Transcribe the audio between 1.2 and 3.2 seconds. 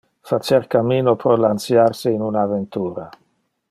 lancear se in un aventura.